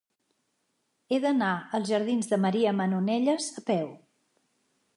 [1.15, 1.49] He d'anar
[1.79, 3.93] als jardins de Maria Manonelles a peu.